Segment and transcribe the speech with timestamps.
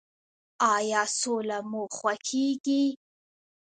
[0.75, 2.83] ایا سوله مو خوښیږي؟